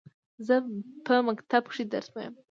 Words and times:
زه 0.47 0.55
په 1.05 1.13
مکتب 1.27 1.63
کښي 1.69 1.83
درس 1.93 2.07
وايم. 2.13 2.33